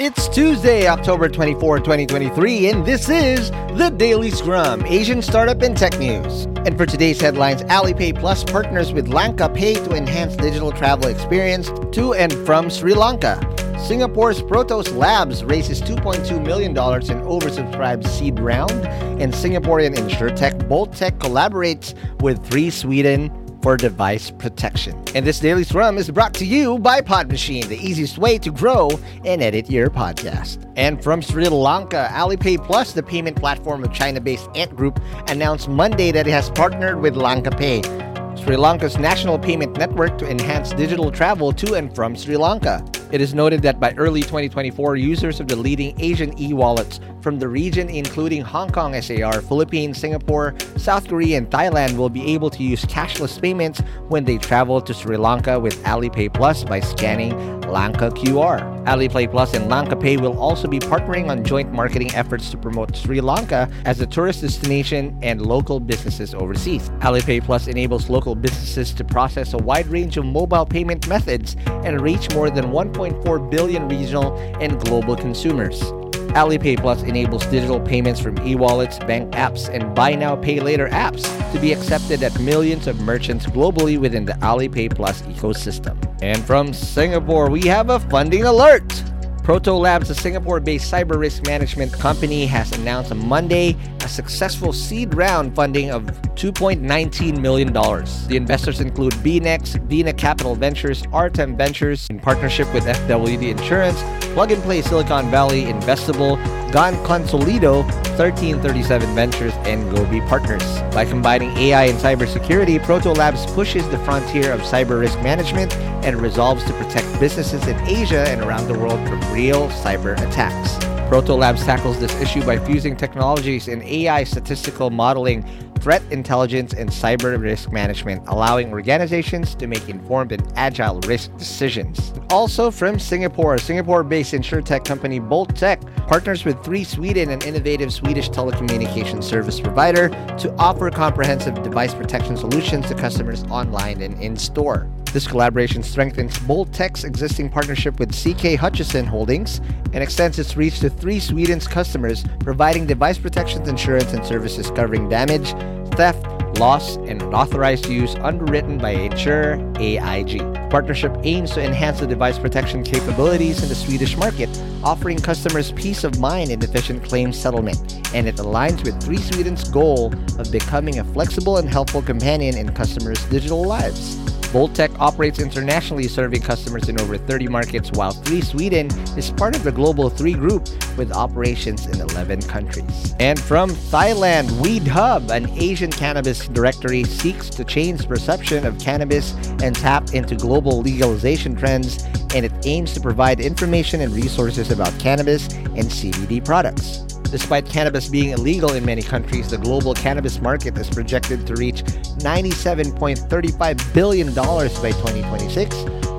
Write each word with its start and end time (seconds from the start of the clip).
It's 0.00 0.28
Tuesday, 0.28 0.86
October 0.86 1.28
24, 1.28 1.78
2023, 1.80 2.68
and 2.68 2.86
this 2.86 3.08
is 3.08 3.50
the 3.50 3.92
Daily 3.96 4.30
Scrum, 4.30 4.86
Asian 4.86 5.20
startup 5.20 5.60
and 5.62 5.76
tech 5.76 5.98
news. 5.98 6.44
And 6.64 6.78
for 6.78 6.86
today's 6.86 7.20
headlines, 7.20 7.64
Alipay 7.64 8.16
Plus 8.16 8.44
partners 8.44 8.92
with 8.92 9.08
LankaPay 9.08 9.84
to 9.88 9.96
enhance 9.96 10.36
digital 10.36 10.70
travel 10.70 11.08
experience 11.08 11.72
to 11.90 12.14
and 12.14 12.32
from 12.46 12.70
Sri 12.70 12.94
Lanka. 12.94 13.40
Singapore's 13.88 14.40
Protos 14.40 14.96
Labs 14.96 15.42
raises 15.42 15.82
$2.2 15.82 16.46
million 16.46 16.70
in 16.70 16.76
oversubscribed 16.76 18.06
seed 18.06 18.38
round, 18.38 18.86
and 19.20 19.32
Singaporean 19.32 19.96
insurtech 19.96 20.56
Bolttech 20.68 21.18
collaborates 21.18 21.92
with 22.20 22.40
Three 22.46 22.70
Sweden 22.70 23.32
for 23.62 23.76
device 23.76 24.30
protection. 24.30 25.02
And 25.14 25.26
this 25.26 25.40
Daily 25.40 25.64
Scrum 25.64 25.98
is 25.98 26.10
brought 26.10 26.34
to 26.34 26.44
you 26.44 26.78
by 26.78 27.00
Podmachine, 27.00 27.66
the 27.66 27.78
easiest 27.78 28.18
way 28.18 28.38
to 28.38 28.50
grow 28.50 28.90
and 29.24 29.42
edit 29.42 29.70
your 29.70 29.90
podcast. 29.90 30.70
And 30.76 31.02
from 31.02 31.22
Sri 31.22 31.48
Lanka, 31.48 32.08
Alipay 32.12 32.64
Plus, 32.64 32.92
the 32.92 33.02
payment 33.02 33.36
platform 33.36 33.84
of 33.84 33.92
China-based 33.92 34.48
Ant 34.54 34.74
Group, 34.76 35.00
announced 35.28 35.68
Monday 35.68 36.12
that 36.12 36.26
it 36.26 36.30
has 36.30 36.50
partnered 36.50 37.00
with 37.00 37.14
LankaPay, 37.14 38.07
Sri 38.48 38.56
Lanka's 38.56 38.96
national 38.96 39.38
payment 39.38 39.76
network 39.76 40.16
to 40.16 40.26
enhance 40.26 40.72
digital 40.72 41.12
travel 41.12 41.52
to 41.52 41.74
and 41.74 41.94
from 41.94 42.16
Sri 42.16 42.34
Lanka. 42.34 42.82
It 43.12 43.20
is 43.20 43.34
noted 43.34 43.60
that 43.60 43.78
by 43.78 43.92
early 43.98 44.22
2024, 44.22 44.96
users 44.96 45.38
of 45.38 45.48
the 45.48 45.56
leading 45.56 45.94
Asian 46.00 46.32
e-wallets 46.40 46.98
from 47.20 47.38
the 47.38 47.46
region, 47.46 47.90
including 47.90 48.40
Hong 48.40 48.70
Kong 48.70 48.98
SAR, 49.02 49.42
Philippines, 49.42 49.98
Singapore, 49.98 50.54
South 50.78 51.08
Korea, 51.08 51.36
and 51.36 51.50
Thailand, 51.50 51.98
will 51.98 52.08
be 52.08 52.32
able 52.32 52.48
to 52.48 52.62
use 52.62 52.86
cashless 52.86 53.38
payments 53.38 53.80
when 54.08 54.24
they 54.24 54.38
travel 54.38 54.80
to 54.80 54.94
Sri 54.94 55.18
Lanka 55.18 55.60
with 55.60 55.76
Alipay 55.82 56.32
Plus 56.32 56.64
by 56.64 56.80
scanning 56.80 57.60
Lanka 57.70 58.08
QR. 58.12 58.77
Alipay 58.88 59.30
Plus 59.30 59.52
and 59.52 59.70
LankaPay 59.70 60.18
will 60.18 60.40
also 60.40 60.66
be 60.66 60.78
partnering 60.78 61.28
on 61.28 61.44
joint 61.44 61.70
marketing 61.70 62.10
efforts 62.14 62.48
to 62.50 62.56
promote 62.56 62.96
Sri 62.96 63.20
Lanka 63.20 63.70
as 63.84 64.00
a 64.00 64.06
tourist 64.06 64.40
destination 64.40 65.18
and 65.20 65.42
local 65.42 65.78
businesses 65.78 66.34
overseas. 66.34 66.88
Alipay 67.00 67.44
Plus 67.44 67.68
enables 67.68 68.08
local 68.08 68.34
businesses 68.34 68.94
to 68.94 69.04
process 69.04 69.52
a 69.52 69.58
wide 69.58 69.86
range 69.88 70.16
of 70.16 70.24
mobile 70.24 70.64
payment 70.64 71.06
methods 71.06 71.54
and 71.84 72.00
reach 72.00 72.32
more 72.32 72.48
than 72.48 72.72
1.4 72.72 73.50
billion 73.50 73.86
regional 73.90 74.34
and 74.58 74.80
global 74.86 75.14
consumers. 75.14 75.82
Alipay 76.28 76.78
Plus 76.78 77.02
enables 77.02 77.46
digital 77.46 77.80
payments 77.80 78.20
from 78.20 78.38
e-wallets, 78.46 78.98
bank 78.98 79.32
apps, 79.32 79.68
and 79.68 79.94
buy 79.94 80.14
now 80.14 80.36
pay 80.36 80.60
later 80.60 80.88
apps 80.88 81.22
to 81.52 81.58
be 81.58 81.72
accepted 81.72 82.22
at 82.22 82.38
millions 82.40 82.86
of 82.86 83.00
merchants 83.00 83.46
globally 83.46 83.98
within 83.98 84.24
the 84.24 84.32
Alipay 84.34 84.94
Plus 84.94 85.22
ecosystem. 85.22 85.96
And 86.22 86.44
from 86.44 86.72
Singapore, 86.72 87.50
we 87.50 87.62
have 87.68 87.90
a 87.90 88.00
funding 88.00 88.44
alert. 88.44 89.07
Proto 89.48 89.72
Labs, 89.72 90.10
a 90.10 90.14
Singapore-based 90.14 90.92
cyber 90.92 91.18
risk 91.18 91.46
management 91.46 91.90
company, 91.90 92.44
has 92.44 92.70
announced 92.72 93.10
on 93.10 93.26
Monday 93.26 93.74
a 94.04 94.06
successful 94.06 94.74
seed 94.74 95.14
round 95.14 95.56
funding 95.56 95.90
of 95.90 96.04
$2.19 96.34 97.40
million. 97.40 97.72
The 97.72 98.36
investors 98.36 98.80
include 98.80 99.14
BNex, 99.14 99.82
Vina 99.84 100.12
Capital 100.12 100.54
Ventures, 100.54 101.02
Artem 101.14 101.56
Ventures, 101.56 102.06
in 102.10 102.20
partnership 102.20 102.70
with 102.74 102.84
FWD 102.84 103.52
Insurance, 103.52 104.02
Plug 104.34 104.52
and 104.52 104.62
Play 104.64 104.82
Silicon 104.82 105.30
Valley, 105.30 105.64
Investable, 105.64 106.36
Gan 106.70 106.96
Consolido, 107.06 107.88
1337 108.18 109.14
Ventures, 109.14 109.52
and 109.58 109.88
Gobi 109.94 110.20
Partners. 110.22 110.64
By 110.92 111.04
combining 111.04 111.56
AI 111.56 111.84
and 111.84 111.98
cybersecurity, 111.98 112.82
Proto 112.82 113.12
Labs 113.12 113.46
pushes 113.52 113.88
the 113.90 113.98
frontier 114.00 114.50
of 114.50 114.60
cyber 114.62 114.98
risk 114.98 115.22
management 115.22 115.72
and 116.04 116.20
resolves 116.20 116.64
to 116.64 116.72
protect 116.72 117.06
businesses 117.20 117.64
in 117.68 117.78
Asia 117.86 118.28
and 118.28 118.40
around 118.42 118.66
the 118.66 118.76
world 118.76 118.98
from 119.08 119.20
real 119.32 119.68
cyber 119.68 120.14
attacks. 120.28 120.84
Proto 121.08 121.34
Labs 121.34 121.64
tackles 121.64 122.00
this 122.00 122.12
issue 122.20 122.44
by 122.44 122.58
fusing 122.58 122.96
technologies 122.96 123.68
in 123.68 123.82
AI 123.82 124.24
statistical 124.24 124.90
modeling 124.90 125.44
threat 125.80 126.02
intelligence, 126.10 126.72
and 126.74 126.88
cyber 126.90 127.40
risk 127.40 127.72
management, 127.72 128.22
allowing 128.28 128.72
organizations 128.72 129.54
to 129.54 129.66
make 129.66 129.88
informed 129.88 130.32
and 130.32 130.42
agile 130.56 131.00
risk 131.00 131.36
decisions. 131.36 132.12
Also 132.30 132.70
from 132.70 132.98
Singapore, 132.98 133.58
Singapore-based 133.58 134.34
insurtech 134.34 134.84
company 134.84 135.20
Bolttech 135.20 135.80
partners 136.06 136.44
with 136.44 136.62
Three 136.64 136.84
Sweden, 136.84 137.30
an 137.30 137.42
innovative 137.42 137.92
Swedish 137.92 138.28
telecommunications 138.30 139.24
service 139.24 139.60
provider, 139.60 140.08
to 140.38 140.54
offer 140.58 140.90
comprehensive 140.90 141.62
device 141.62 141.94
protection 141.94 142.36
solutions 142.36 142.86
to 142.86 142.94
customers 142.94 143.44
online 143.44 144.02
and 144.02 144.20
in-store. 144.22 144.88
This 145.12 145.26
collaboration 145.26 145.82
strengthens 145.82 146.38
Bolttech's 146.40 147.04
existing 147.04 147.48
partnership 147.48 147.98
with 147.98 148.12
CK 148.12 148.58
Hutchison 148.60 149.06
Holdings 149.06 149.60
and 149.94 150.02
extends 150.02 150.38
its 150.38 150.54
reach 150.54 150.80
to 150.80 150.90
Three 150.90 151.18
Sweden's 151.18 151.66
customers, 151.66 152.24
providing 152.40 152.86
device 152.86 153.16
protection 153.16 153.66
insurance 153.66 154.12
and 154.12 154.24
services 154.24 154.70
covering 154.70 155.08
damage, 155.08 155.52
theft, 155.94 156.26
loss, 156.58 156.96
and 156.96 157.22
unauthorized 157.22 157.86
use 157.86 158.16
underwritten 158.16 158.76
by 158.76 158.90
insurer 158.90 159.54
AIG. 159.78 160.38
The 160.38 160.68
partnership 160.70 161.16
aims 161.22 161.52
to 161.52 161.64
enhance 161.64 162.00
the 162.00 162.06
device 162.06 162.38
protection 162.38 162.82
capabilities 162.82 163.62
in 163.62 163.70
the 163.70 163.74
Swedish 163.74 164.14
market, 164.16 164.50
offering 164.84 165.18
customers 165.18 165.72
peace 165.72 166.04
of 166.04 166.18
mind 166.18 166.50
and 166.50 166.62
efficient 166.62 167.02
claim 167.02 167.32
settlement, 167.32 168.14
and 168.14 168.28
it 168.28 168.36
aligns 168.36 168.84
with 168.84 169.02
Three 169.02 169.16
Sweden's 169.18 169.70
goal 169.70 170.12
of 170.38 170.52
becoming 170.52 170.98
a 170.98 171.04
flexible 171.04 171.56
and 171.56 171.68
helpful 171.68 172.02
companion 172.02 172.58
in 172.58 172.74
customers' 172.74 173.24
digital 173.26 173.64
lives. 173.64 174.18
Bolttech 174.52 174.98
operates 174.98 175.38
internationally, 175.38 176.08
serving 176.08 176.40
customers 176.40 176.88
in 176.88 176.98
over 177.00 177.18
30 177.18 177.48
markets, 177.48 177.90
while 177.92 178.12
3 178.12 178.40
Sweden 178.40 178.86
is 179.16 179.30
part 179.30 179.54
of 179.54 179.62
the 179.62 179.72
Global 179.72 180.08
3 180.08 180.32
Group 180.32 180.68
with 180.96 181.12
operations 181.12 181.86
in 181.86 182.00
11 182.00 182.42
countries. 182.42 183.14
And 183.20 183.38
from 183.38 183.70
Thailand, 183.70 184.50
Weed 184.60 184.86
Hub, 184.86 185.30
an 185.30 185.50
Asian 185.50 185.90
cannabis 185.90 186.48
directory, 186.48 187.04
seeks 187.04 187.50
to 187.50 187.64
change 187.64 188.08
perception 188.08 188.64
of 188.64 188.78
cannabis 188.78 189.34
and 189.62 189.76
tap 189.76 190.14
into 190.14 190.34
global 190.34 190.80
legalization 190.80 191.54
trends, 191.54 192.04
and 192.34 192.44
it 192.44 192.52
aims 192.64 192.94
to 192.94 193.00
provide 193.00 193.40
information 193.40 194.00
and 194.00 194.14
resources 194.14 194.70
about 194.70 194.98
cannabis 194.98 195.48
and 195.52 195.84
CBD 195.84 196.42
products. 196.42 197.04
Despite 197.30 197.66
cannabis 197.66 198.08
being 198.08 198.30
illegal 198.30 198.72
in 198.72 198.86
many 198.86 199.02
countries, 199.02 199.50
the 199.50 199.58
global 199.58 199.92
cannabis 199.92 200.40
market 200.40 200.78
is 200.78 200.88
projected 200.88 201.46
to 201.46 201.54
reach 201.56 201.82
$97.35 201.82 203.94
billion 203.94 204.34
by 204.34 204.92
2026, 204.92 205.76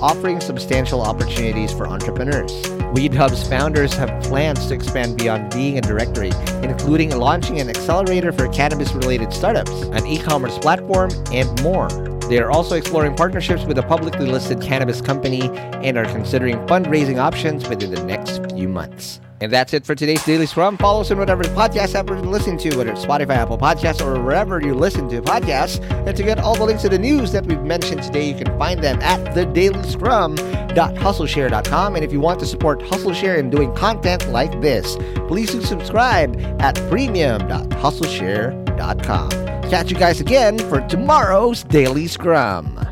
offering 0.00 0.40
substantial 0.40 1.02
opportunities 1.02 1.72
for 1.72 1.88
entrepreneurs. 1.88 2.52
Weed 2.94 3.14
Hub's 3.14 3.48
founders 3.48 3.92
have 3.94 4.22
plans 4.22 4.68
to 4.68 4.74
expand 4.74 5.18
beyond 5.18 5.52
being 5.52 5.78
a 5.78 5.80
directory, 5.80 6.30
including 6.62 7.10
launching 7.16 7.60
an 7.60 7.68
accelerator 7.68 8.30
for 8.30 8.46
cannabis 8.48 8.92
related 8.92 9.32
startups, 9.32 9.70
an 9.70 10.06
e 10.06 10.18
commerce 10.18 10.56
platform, 10.58 11.10
and 11.32 11.62
more. 11.62 11.88
They 12.32 12.38
are 12.38 12.50
also 12.50 12.76
exploring 12.76 13.14
partnerships 13.14 13.64
with 13.64 13.76
a 13.76 13.82
publicly 13.82 14.24
listed 14.24 14.62
cannabis 14.62 15.02
company 15.02 15.50
and 15.84 15.98
are 15.98 16.06
considering 16.06 16.56
fundraising 16.66 17.18
options 17.18 17.68
within 17.68 17.94
the 17.94 18.02
next 18.04 18.50
few 18.54 18.70
months. 18.70 19.20
And 19.42 19.52
that's 19.52 19.74
it 19.74 19.84
for 19.84 19.94
today's 19.94 20.24
Daily 20.24 20.46
Scrum. 20.46 20.78
Follow 20.78 21.02
us 21.02 21.10
on 21.10 21.18
whatever 21.18 21.42
podcast 21.42 21.94
app 21.94 22.08
you're 22.08 22.18
listening 22.20 22.56
to, 22.60 22.74
whether 22.74 22.92
it's 22.92 23.04
Spotify, 23.04 23.36
Apple 23.36 23.58
Podcasts, 23.58 24.00
or 24.00 24.18
wherever 24.18 24.62
you 24.62 24.74
listen 24.74 25.10
to 25.10 25.20
podcasts. 25.20 25.78
And 26.06 26.16
to 26.16 26.22
get 26.22 26.38
all 26.38 26.54
the 26.54 26.64
links 26.64 26.80
to 26.84 26.88
the 26.88 26.98
news 26.98 27.32
that 27.32 27.44
we've 27.44 27.60
mentioned 27.60 28.02
today, 28.02 28.30
you 28.30 28.34
can 28.34 28.46
find 28.58 28.82
them 28.82 28.98
at 29.02 29.20
thedailyscrum.hustleshare.com. 29.34 31.96
And 31.96 32.02
if 32.02 32.14
you 32.14 32.20
want 32.20 32.40
to 32.40 32.46
support 32.46 32.80
HustleShare 32.80 33.36
in 33.36 33.50
doing 33.50 33.74
content 33.74 34.26
like 34.30 34.58
this, 34.62 34.96
please 35.28 35.50
subscribe 35.68 36.34
at 36.62 36.76
premium.hustleshare.com. 36.88 39.51
Catch 39.72 39.90
you 39.90 39.96
guys 39.96 40.20
again 40.20 40.58
for 40.58 40.86
tomorrow's 40.86 41.62
Daily 41.62 42.06
Scrum. 42.06 42.91